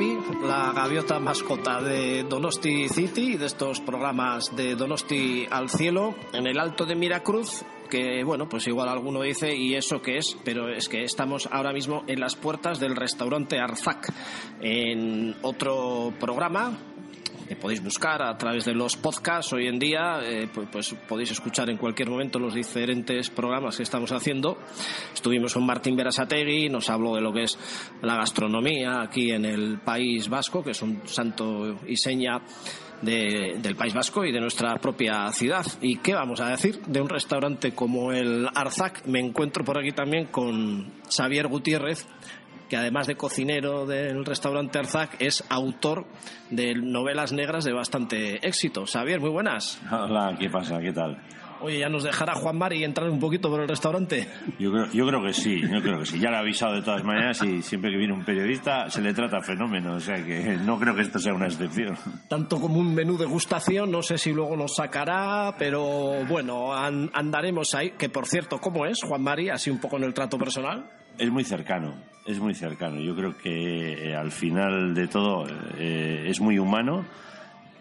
[0.00, 6.46] La gaviota mascota de Donosti City y de estos programas de Donosti al Cielo en
[6.46, 10.38] el Alto de Miracruz que bueno, pues igual alguno dice, ¿y eso qué es?
[10.42, 14.10] Pero es que estamos ahora mismo en las puertas del restaurante Arzac,
[14.60, 16.78] en otro programa
[17.56, 21.70] podéis buscar a través de los podcasts hoy en día, eh, pues, pues, podéis escuchar
[21.70, 24.58] en cualquier momento los diferentes programas que estamos haciendo.
[25.12, 27.58] Estuvimos con Martín Berasategui, nos habló de lo que es
[28.02, 32.40] la gastronomía aquí en el País Vasco, que es un santo y seña
[33.02, 35.66] de, del País Vasco y de nuestra propia ciudad.
[35.80, 39.06] ¿Y qué vamos a decir de un restaurante como el Arzac?
[39.06, 42.06] Me encuentro por aquí también con Xavier Gutiérrez,
[42.70, 46.06] que además de cocinero del restaurante Arzac, es autor
[46.50, 48.86] de novelas negras de bastante éxito.
[48.86, 49.82] Xavier, muy buenas.
[49.90, 50.78] Hola, ¿qué pasa?
[50.80, 51.18] ¿Qué tal?
[51.62, 54.26] Oye, ¿ya nos dejará Juan Mari entrar un poquito por el restaurante?
[54.58, 56.18] Yo creo, yo creo que sí, yo creo que sí.
[56.18, 59.12] Ya lo he avisado de todas maneras y siempre que viene un periodista se le
[59.12, 61.98] trata fenómeno, o sea que no creo que esto sea una excepción.
[62.28, 67.74] Tanto como un menú degustación, no sé si luego nos sacará, pero bueno, an- andaremos
[67.74, 67.90] ahí.
[67.90, 69.50] Que por cierto, ¿cómo es Juan Mari?
[69.50, 70.88] Así un poco en el trato personal.
[71.18, 71.92] Es muy cercano,
[72.26, 73.00] es muy cercano.
[73.00, 75.46] Yo creo que eh, al final de todo
[75.78, 77.04] eh, es muy humano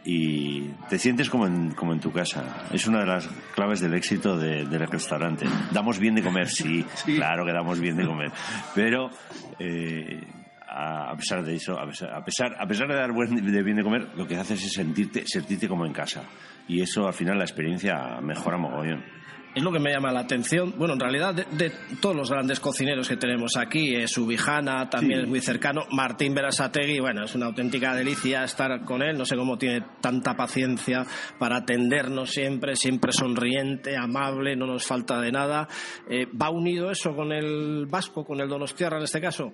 [0.06, 2.66] y te sientes como en, como en tu casa.
[2.72, 5.46] Es una de las claves del éxito de- del restaurante.
[5.72, 8.32] Damos bien de comer, sí, claro que damos bien de comer,
[8.74, 9.10] pero
[9.60, 10.24] eh,
[10.68, 13.64] a a pesar de eso, a pesar, a pesar, a pesar de dar buen, de
[13.64, 16.24] bien de comer, lo que haces es sentirte, sentirte como en casa.
[16.68, 19.04] Y eso al final la experiencia mejora mogollón.
[19.56, 20.76] Es lo que me llama la atención.
[20.78, 25.20] Bueno, en realidad, de, de todos los grandes cocineros que tenemos aquí, eh, Subijana también
[25.22, 25.24] Sí.
[25.24, 25.82] es muy cercano.
[25.92, 29.18] Martín Berasategui, bueno, es una auténtica delicia estar con él.
[29.18, 31.04] No sé cómo tiene tanta paciencia
[31.40, 35.68] para atendernos siempre, siempre sonriente, amable, no nos falta de nada.
[36.08, 39.52] Eh, ¿Va unido eso con el vasco, con el donostiarra en este caso?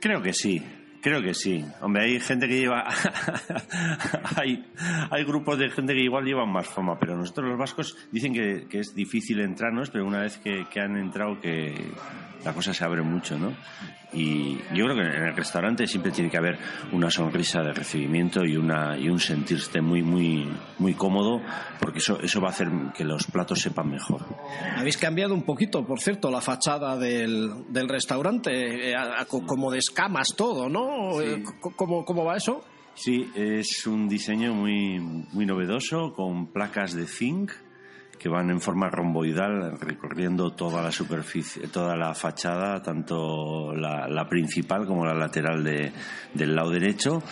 [0.00, 0.62] Creo que sí,
[1.06, 1.64] creo que sí.
[1.82, 2.84] Hombre, hay gente que lleva.
[4.36, 4.64] hay,
[5.08, 8.66] hay grupos de gente que igual llevan más fama, pero nosotros los vascos dicen que,
[8.68, 11.92] que es difícil entrarnos, pero una vez que, que han entrado, que
[12.44, 13.52] la cosa se abre mucho, ¿no?
[14.12, 16.58] Y yo creo que en el restaurante siempre tiene que haber
[16.92, 21.42] una sonrisa de recibimiento y, una, y un sentirse muy, muy, muy cómodo,
[21.80, 24.24] porque eso, eso va a hacer que los platos sepan mejor.
[24.76, 28.94] Habéis cambiado un poquito, por cierto, la fachada del, del restaurante, eh,
[29.26, 30.95] como de escamas todo, ¿no?
[31.22, 32.62] Eh, ¿Cómo, ¿Cómo va eso?
[32.94, 37.52] Sí, es un diseño muy, muy novedoso con placas de zinc
[38.18, 44.28] que van en forma romboidal recorriendo toda la superficie, toda la fachada, tanto la, la
[44.28, 45.92] principal como la lateral de-
[46.34, 47.22] del lado derecho.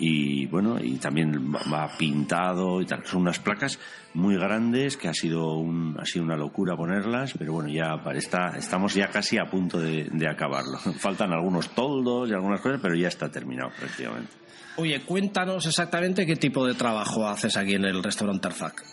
[0.00, 3.04] Y bueno, y también va- pintado y tal.
[3.04, 3.80] Son unas placas
[4.14, 8.56] muy grandes que ha sido, un, ha sido una locura ponerlas, pero bueno, ya está,
[8.56, 10.78] estamos ya casi a punto de, de acabarlo.
[10.98, 14.30] Faltan algunos toldos y algunas cosas, pero ya está terminado prácticamente.
[14.76, 18.84] Oye, cuéntanos exactamente qué tipo de trabajo haces aquí en el restaurante Arzac.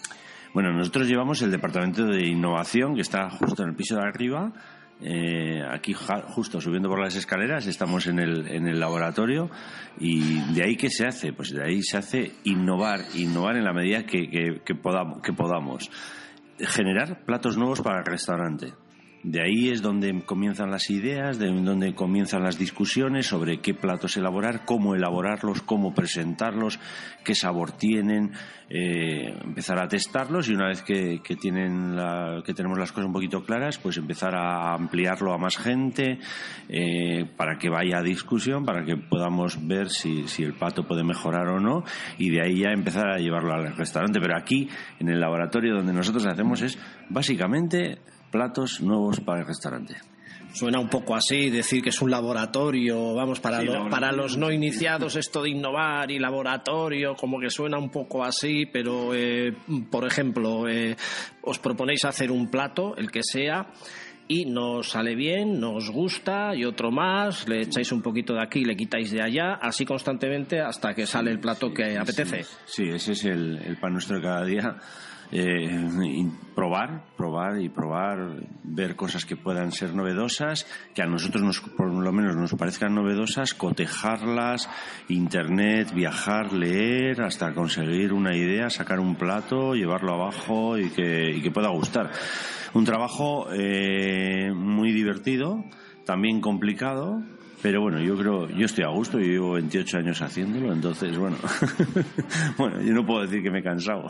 [0.56, 4.54] Bueno, nosotros llevamos el departamento de innovación que está justo en el piso de arriba.
[5.02, 9.50] Eh, aquí justo subiendo por las escaleras estamos en el, en el laboratorio
[10.00, 13.74] y de ahí qué se hace pues de ahí se hace innovar innovar en la
[13.74, 15.92] medida que, que podamos, que podamos
[16.60, 18.72] generar platos nuevos para el restaurante
[19.28, 24.18] de ahí es donde comienzan las ideas, de donde comienzan las discusiones sobre qué platos
[24.18, 26.80] elaborar, cómo elaborarlos, cómo presentarlos,
[27.24, 28.34] qué sabor tienen,
[28.70, 33.14] eh, empezar a testarlos y una vez que, tienen la- que tenemos las cosas un
[33.14, 36.20] poquito claras, pues empezar a ampliarlo a más gente
[36.70, 41.04] eh, para que vaya a discusión, para que podamos ver si, si el plato puede
[41.04, 41.84] mejorar o no
[42.20, 44.20] y de ahí ya empezar a llevarlo al restaurante.
[44.20, 44.70] Pero aquí,
[45.00, 46.78] en el laboratorio donde nosotros hacemos es
[47.10, 47.98] básicamente
[48.32, 49.96] platos nuevos para el restaurante.
[50.56, 55.18] Suena un poco así, decir que es un laboratorio, vamos, para, para los no iniciados
[55.18, 59.54] esto de innovar y laboratorio, como que suena un poco así, pero, eh,
[59.92, 60.96] por ejemplo, eh,
[61.42, 63.68] os proponéis hacer un plato, el que sea,
[64.30, 68.64] y nos sale bien, nos gusta y otro más, le echáis un poquito de aquí,
[68.64, 72.46] le quitáis de allá, así constantemente hasta que sale el plato que apetece.
[72.66, 74.78] Sí, ese es el, el pan nuestro de cada día
[75.38, 81.60] eh, probar, probar y probar, ver cosas que puedan ser novedosas, que a nosotros nos,
[81.60, 84.70] por lo menos nos parezcan novedosas, cotejarlas,
[85.10, 91.42] internet, viajar, leer, hasta conseguir una idea, sacar un plato, llevarlo abajo y que, y
[91.42, 92.12] que pueda gustar.
[92.74, 95.66] Un trabajo eh, muy divertido,
[96.06, 97.22] también complicado,
[97.66, 101.36] pero bueno, yo creo, yo estoy a gusto, yo llevo 28 años haciéndolo, entonces bueno,
[102.60, 104.08] bueno, yo no puedo decir que me he cansado.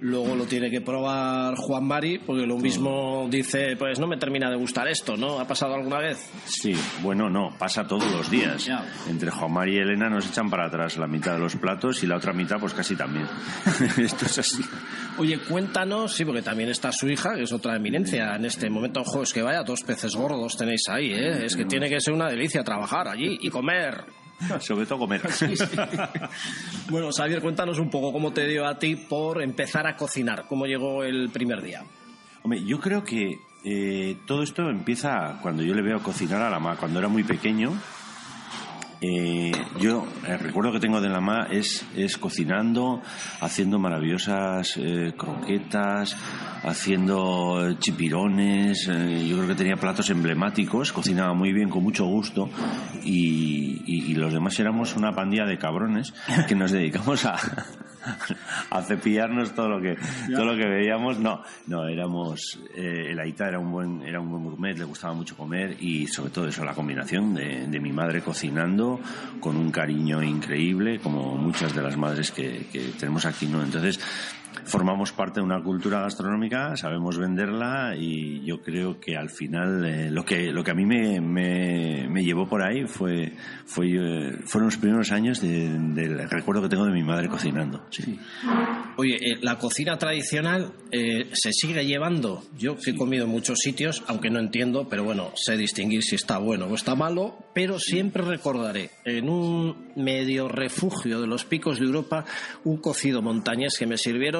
[0.00, 4.50] Luego lo tiene que probar Juan Mari, porque lo mismo dice, pues no me termina
[4.50, 5.38] de gustar esto, ¿no?
[5.38, 6.32] ¿Ha pasado alguna vez?
[6.46, 8.68] Sí, bueno, no, pasa todos los días.
[9.08, 12.08] Entre Juan Mari y Elena nos echan para atrás la mitad de los platos y
[12.08, 13.26] la otra mitad pues casi también.
[13.98, 14.64] esto es así.
[15.18, 19.02] Oye, cuéntanos, sí, porque también está su hija, que es otra eminencia en este momento.
[19.02, 21.44] Ojo, es que vaya, dos peces gordos tenéis ahí, ¿eh?
[21.44, 24.04] Es que tiene que ser una delicia trabajar allí y comer.
[24.60, 25.22] Sobre todo comer.
[26.90, 30.66] bueno, Xavier, cuéntanos un poco cómo te dio a ti por empezar a cocinar, cómo
[30.66, 31.82] llegó el primer día.
[32.42, 36.58] Hombre, yo creo que eh, todo esto empieza cuando yo le veo cocinar a la
[36.58, 36.76] mamá.
[36.76, 37.72] Cuando era muy pequeño,
[39.02, 43.00] eh, yo el recuerdo que tengo de la mamá es, es cocinando,
[43.40, 46.16] haciendo maravillosas eh, croquetas,
[46.62, 48.88] haciendo chipirones.
[48.88, 52.50] Eh, yo creo que tenía platos emblemáticos, cocinaba muy bien, con mucho gusto.
[53.02, 56.12] Y, y los demás éramos una pandilla de cabrones
[56.46, 57.36] que nos dedicamos a,
[58.70, 59.96] a cepillarnos todo lo que
[60.32, 61.18] todo lo que veíamos.
[61.18, 65.14] No no éramos eh, el Aita era un buen era un buen gourmet le gustaba
[65.14, 69.00] mucho comer y sobre todo eso la combinación de, de mi madre cocinando
[69.40, 74.00] con un cariño increíble como muchas de las madres que, que tenemos aquí no entonces
[74.64, 80.10] formamos parte de una cultura gastronómica, sabemos venderla y yo creo que al final eh,
[80.10, 83.32] lo que lo que a mí me, me, me llevó por ahí fue,
[83.64, 87.86] fue eh, fueron los primeros años del recuerdo que tengo de mi madre cocinando.
[87.90, 88.18] Sí.
[88.96, 92.42] Oye, eh, la cocina tradicional se sigue llevando.
[92.58, 96.16] Yo que he comido en muchos sitios, aunque no entiendo, pero bueno, sé distinguir si
[96.16, 101.78] está bueno o está malo, pero siempre recordaré en un medio refugio de los picos
[101.78, 102.24] de Europa
[102.64, 104.39] un cocido montañés que me sirvieron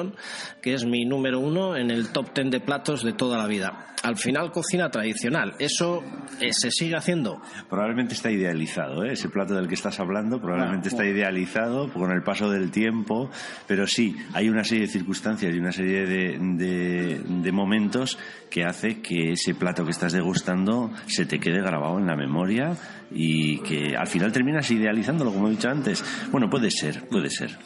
[0.61, 3.87] que es mi número uno en el top ten de platos de toda la vida.
[4.03, 5.53] Al final, cocina tradicional.
[5.59, 6.03] ¿Eso
[6.39, 7.39] eh, se sigue haciendo?
[7.69, 9.13] Probablemente está idealizado, ¿eh?
[9.13, 13.29] ese plato del que estás hablando probablemente está idealizado con el paso del tiempo,
[13.67, 18.17] pero sí, hay una serie de circunstancias y una serie de, de momentos
[18.49, 22.75] que hace que ese plato que estás degustando se te quede grabado en la memoria
[23.11, 26.03] y que al final terminas idealizándolo, como he dicho antes.
[26.31, 27.57] Bueno, puede ser, puede ser.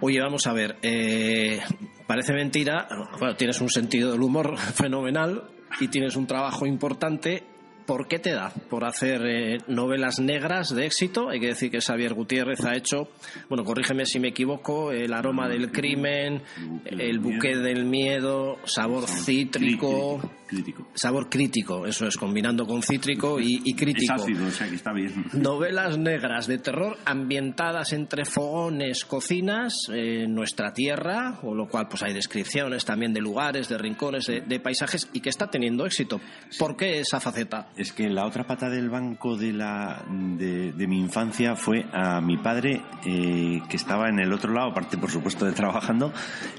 [0.00, 1.60] Oye, vamos a ver, eh,
[2.06, 2.86] parece mentira,
[3.18, 5.44] bueno, tienes un sentido del humor fenomenal
[5.80, 7.44] y tienes un trabajo importante
[7.88, 8.50] ¿Por qué te da?
[8.68, 11.30] Por hacer eh, novelas negras de éxito.
[11.30, 13.08] Hay que decir que Xavier Gutiérrez ha hecho,
[13.48, 16.42] bueno, corrígeme si me equivoco, El aroma del crimen,
[16.84, 20.20] El buque del miedo, Sabor cítrico.
[20.48, 20.88] Crítico.
[20.94, 24.14] Sabor crítico, eso es, combinando con cítrico y, crítico.
[24.14, 25.26] Es ácido, o sea que está bien.
[25.34, 32.02] Novelas negras de terror ambientadas entre fogones, cocinas, en nuestra tierra, con lo cual pues
[32.02, 36.18] hay descripciones también de lugares, de rincones, de, paisajes y que está teniendo éxito.
[36.58, 37.68] ¿Por qué esa faceta?
[37.76, 42.38] Es que la otra pata del banco de, la, de, mi infancia fue a mi
[42.38, 46.10] padre, eh, que estaba en el otro lado, aparte por supuesto de trabajando,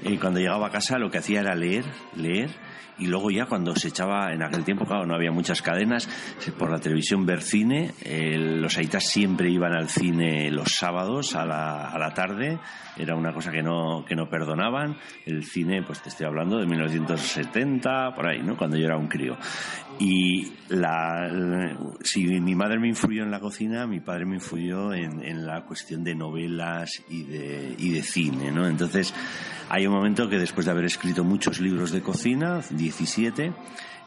[0.04, 2.50] y eh, cuando llegaba a casa lo que hacía era leer, leer,
[3.00, 6.08] y luego ya cuando se echaba, en aquel tiempo, claro, no había muchas cadenas,
[6.58, 11.88] por la televisión ver cine, los aitas siempre iban al cine los sábados a la,
[11.88, 12.58] a la tarde,
[12.96, 16.66] era una cosa que no, que no perdonaban, el cine, pues te estoy hablando de
[16.66, 18.56] 1970, por ahí, ¿no?
[18.56, 19.36] Cuando yo era un crío.
[19.98, 21.28] Y la,
[22.02, 25.64] si mi madre me influyó en la cocina, mi padre me influyó en, en la
[25.64, 28.66] cuestión de novelas y de, y de cine, ¿no?
[28.66, 29.12] Entonces,
[29.68, 33.52] hay un momento que después de haber escrito muchos libros de cocina, 17,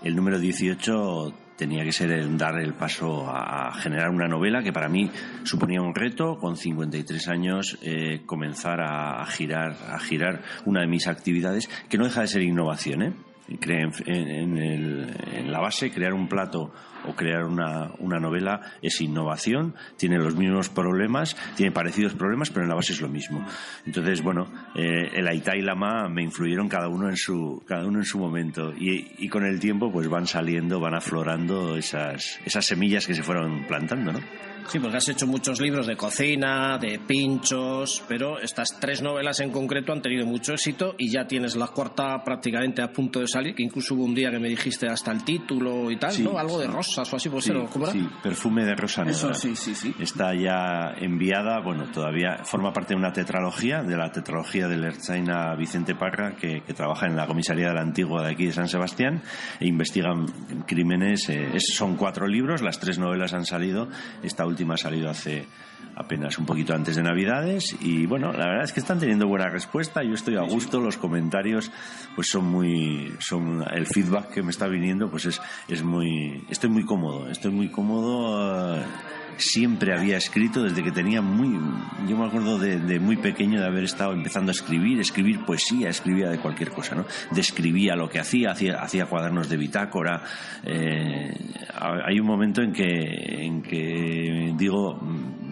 [0.04, 4.74] el número 18 tenía que ser el dar el paso a generar una novela que
[4.74, 5.10] para mí
[5.44, 11.08] suponía un reto con 53 años eh, comenzar a girar a girar una de mis
[11.08, 13.14] actividades que no deja de ser innovación ¿eh?
[13.48, 16.72] En, la base, crear un plato
[17.06, 22.64] o crear una, una, novela es innovación, tiene los mismos problemas, tiene parecidos problemas, pero
[22.64, 23.46] en la base es lo mismo.
[23.86, 27.86] Entonces, bueno, eh, el Aita y la Ma me influyeron cada uno en su, cada
[27.86, 32.40] uno en su momento y, y, con el tiempo pues van saliendo, van aflorando esas,
[32.46, 34.20] esas semillas que se fueron plantando, ¿no?
[34.68, 39.52] Sí, porque has hecho muchos libros de cocina, de pinchos, pero estas tres novelas en
[39.52, 43.56] concreto han tenido mucho éxito y ya tienes la cuarta prácticamente a punto de salir,
[43.56, 46.38] que incluso hubo un día que me dijiste hasta el título y tal, ¿no?
[46.38, 47.94] Algo de rosas o así, pues sí, ¿cómo era?
[47.94, 49.18] Sí, perfume de rosa negra.
[49.18, 49.94] Eso, sí, sí, sí.
[50.00, 55.56] Está ya enviada, bueno, todavía forma parte de una tetralogía, de la tetralogía del Erzaina
[55.56, 59.22] Vicente Parra, que, trabaja en la comisaría de la Antigua de aquí de San Sebastián
[59.60, 60.26] e investigan
[60.66, 61.30] crímenes.
[61.30, 63.90] Eh, son cuatro libros, las tres novelas han salido.
[64.24, 65.48] Esta última ha salido hace
[65.96, 69.50] apenas un poquito antes de Navidades y bueno, la verdad es que están teniendo buena
[69.50, 71.72] respuesta, yo estoy a gusto, los comentarios
[72.16, 76.70] pues son muy son el feedback que me está viniendo pues es es muy estoy
[76.70, 78.84] muy cómodo, estoy muy cómodo eh,
[79.38, 81.60] siempre había escrito desde que tenía muy
[82.08, 86.30] yo me acuerdo de, muy pequeño de haber estado empezando a escribir escribir poesía escribía
[86.30, 90.24] de cualquier cosa no describía lo que hacía hacía, hacía cuadernos de bitácora
[90.64, 91.34] eh,
[91.80, 95.00] hay un momento en que en que digo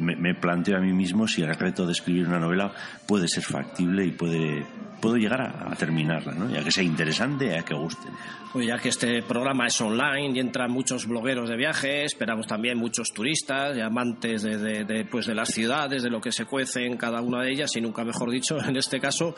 [0.01, 2.73] me, planteo a mí mismo si el reto de escribir una novela
[3.05, 4.65] puede ser factible y puede
[5.01, 6.50] puedo llegar a, terminarla, ¿no?
[6.50, 8.07] ya que sea interesante, ya que guste.
[8.53, 12.77] Pues ya que este programa es online y entran muchos blogueros de viaje, esperamos también
[12.77, 17.21] muchos turistas amantes de, pues de las ciudades, de lo que se cuece en cada
[17.21, 19.35] una de ellas, y nunca mejor dicho, en este caso,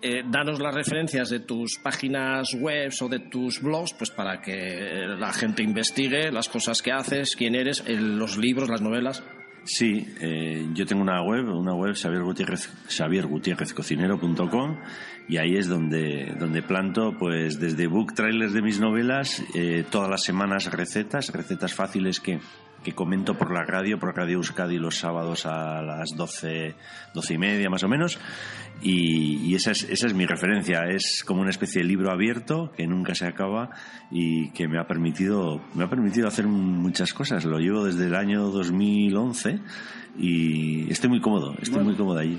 [0.00, 5.06] eh, danos las referencias de tus páginas web o de tus blogs, pues para que
[5.18, 9.22] la gente investigue las cosas que haces, quién eres, los libros, las novelas.
[9.64, 14.78] Sí, eh, yo tengo una web, una web Xavier Gutiérrez, xaviergutierrezcocinero.com
[15.26, 20.10] y ahí es donde, donde planto pues desde book trailers de mis novelas, eh, todas
[20.10, 22.40] las semanas recetas, recetas fáciles que,
[22.84, 26.76] que comento por la radio, por Radio Euskadi los sábados a las doce,
[27.12, 28.20] doce y media más o menos.
[28.82, 30.82] Y, esa, es, esa es mi referencia.
[30.88, 33.70] Es como una especie de libro abierto que nunca se acaba
[34.10, 37.44] y que me ha permitido, me ha permitido hacer muchas cosas.
[37.44, 39.60] Lo llevo desde el año 2011
[40.16, 42.38] y estoy muy cómodo, estoy muy cómodo allí.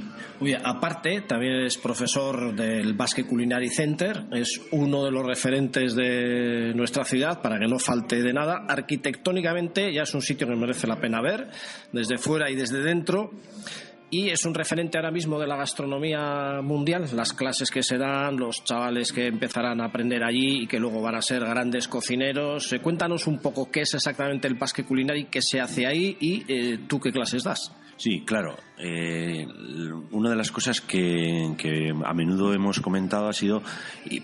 [0.64, 7.04] aparte, también es profesor del Basque Culinary Center, es uno de los referentes de nuestra
[7.04, 8.66] ciudad, para que no falte de nada.
[8.68, 11.50] Arquitectónicamente ya es un sitio que merece la pena ver,
[11.92, 13.32] desde fuera y desde dentro
[14.10, 18.38] y es un referente ahora mismo de la gastronomía mundial, las clases que se dan,
[18.38, 22.72] los chavales que empezarán a aprender allí y que luego van a ser grandes cocineros.
[22.72, 26.44] Eh, cuéntanos un poco qué es exactamente el Pasque Culinari, qué se hace ahí y
[26.48, 27.74] eh, tú qué clases das.
[27.98, 28.56] Sí, claro.
[28.78, 29.48] Eh,
[30.12, 33.62] una de las cosas que, a menudo hemos comentado ha sido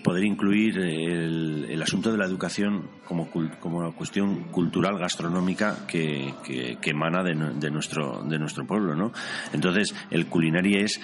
[0.04, 3.28] poder incluir el, asunto de la educación como,
[3.58, 8.94] como una cuestión cultural gastronómica que, emana de, nuestro, de nuestro pueblo.
[8.94, 9.12] ¿no?
[9.52, 11.00] Entonces, el culinario es,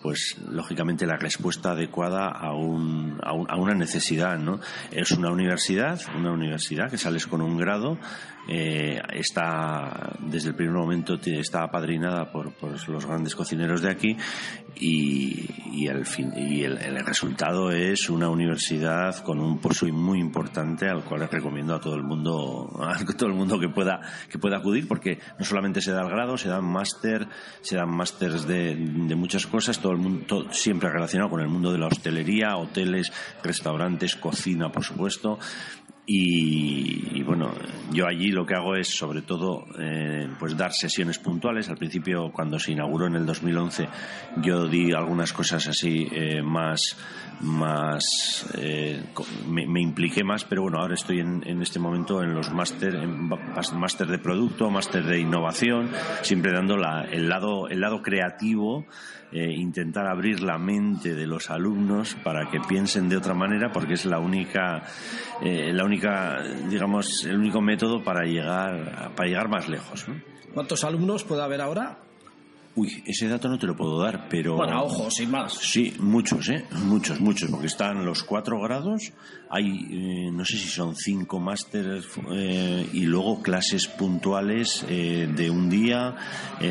[0.00, 4.38] pues, lógicamente, la respuesta adecuada a, un, a, una necesidad.
[4.38, 4.60] ¿no?
[4.90, 7.98] Es una universidad, una universidad que sales con un grado
[8.48, 12.52] eh, está desde el primer momento está apadrinada por,
[12.92, 14.16] los grandes cocineros de aquí
[14.76, 21.04] y, el, fin, y el, resultado es una universidad con un pozo muy importante al
[21.04, 24.88] cual recomiendo a todo el mundo a todo el mundo que pueda que pueda acudir
[24.88, 27.28] porque no solamente se da el grado se dan máster
[27.60, 28.74] se dan másters de,
[29.16, 29.78] muchas cosas.
[29.78, 34.84] Todo el mundo siempre relacionado con el mundo de la hostelería hoteles restaurantes cocina por
[34.84, 35.38] supuesto
[36.04, 37.52] y, bueno,
[37.92, 41.68] yo allí lo que hago es sobre todo eh, pues dar sesiones puntuales.
[41.68, 43.88] Al principio, cuando se inauguró en el 2011,
[44.42, 46.96] yo di algunas cosas así eh, más,
[47.42, 49.00] más eh,
[49.46, 54.08] me, impliqué más, pero bueno, ahora estoy en, en este momento en los máster, máster
[54.08, 55.90] de producto, máster de innovación,
[56.22, 58.86] siempre dando la, el lado, el lado creativo
[59.34, 63.94] eh, intentar abrir la mente de los alumnos para que piensen de otra manera porque
[63.94, 64.82] es la única
[66.68, 70.06] digamos el único método para llegar para llegar más lejos
[70.54, 71.98] ¿cuántos alumnos puede haber ahora?
[72.74, 74.56] Uy, ese dato no te lo puedo dar, pero...
[74.56, 75.52] Bueno, ojo, sin más.
[75.52, 76.64] Sí, muchos, ¿eh?
[76.84, 79.12] Muchos, muchos, porque están los cuatro grados,
[79.50, 85.50] hay, eh, no sé si son cinco másteres eh, y luego clases puntuales eh, de
[85.50, 86.16] un día,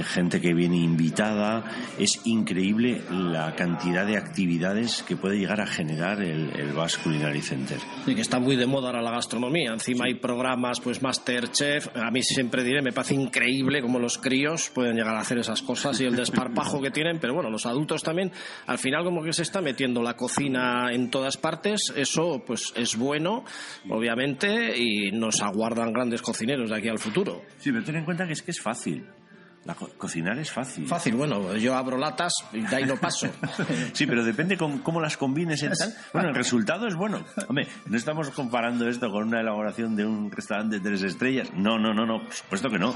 [0.06, 1.64] gente que viene invitada.
[2.00, 7.42] Es increíble la cantidad de actividades que puede llegar a generar el, el Basque Culinary
[7.42, 7.78] Center.
[8.08, 9.74] Y que está muy de moda ahora la gastronomía.
[9.74, 11.96] Encima hay programas, pues Masterchef.
[11.96, 15.62] A mí siempre diré, me parece increíble cómo los críos pueden llegar a hacer esas
[15.62, 18.32] cosas cosas y el desparpajo que tienen, pero bueno, los adultos también,
[18.68, 22.96] al final como que se está metiendo la cocina en todas partes, eso pues es
[22.96, 23.44] bueno,
[23.90, 27.42] obviamente, y nos aguardan grandes cocineros de aquí al futuro.
[27.58, 29.06] Sí, pero ten en cuenta que es que es fácil.
[29.64, 30.88] La cocinar es fácil.
[30.88, 33.28] Fácil, bueno, yo abro latas y de ahí no paso.
[33.94, 35.94] sí, pero depende con cómo las combines en tal.
[36.14, 37.24] Bueno, el resultado es bueno.
[37.48, 41.52] Hombre, no estamos comparando esto con una elaboración de un restaurante de tres estrellas.
[41.54, 42.96] No, no, no, no, por supuesto que no.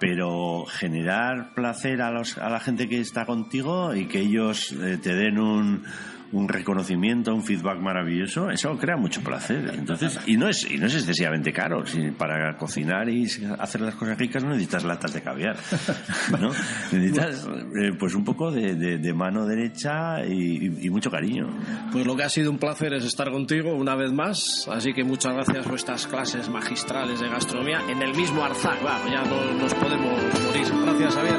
[0.00, 4.98] Pero generar placer a, los, a la gente que está contigo y que ellos eh,
[5.02, 5.84] te den un,
[6.32, 9.72] un reconocimiento, un feedback maravilloso, eso crea mucho placer.
[9.74, 11.86] Entonces, y no es, y no es excesivamente caro.
[11.86, 13.24] Si para cocinar y
[13.58, 15.56] hacer las cosas ricas no necesitas latas de caviar.
[16.40, 16.50] ¿no?
[16.92, 21.48] Necesitas eh, pues un poco de, de, mano derecha y, y, mucho cariño.
[21.92, 24.68] Pues lo que ha sido un placer es estar contigo una vez más.
[24.70, 28.78] Así que muchas gracias por estas clases magistrales de gastronomía en el mismo Arzac.
[29.10, 30.66] ya no nos podemos morir.
[30.84, 31.38] Gracias, Javier.